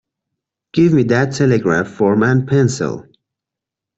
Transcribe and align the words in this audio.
Give 0.73 0.93
me 0.93 1.03
that 1.03 1.35
telegraph 1.35 1.87
form 1.87 2.23
and 2.23 2.47
pencil. 2.47 3.05